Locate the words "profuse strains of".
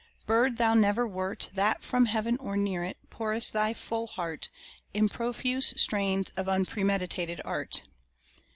5.07-6.47